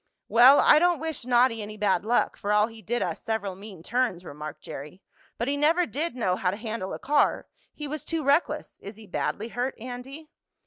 [0.27, 3.83] "Well, I don't wish Noddy any bad luck, for all he did us several mean
[3.83, 5.03] turns," remarked Jerry.
[5.37, 8.79] "But he never did know how to handle a car he was too reckless.
[8.81, 10.31] Is he badly hurt, Andy?"